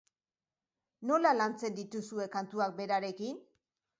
[1.09, 3.37] Nola lantzen dituzue kantuak berarekin?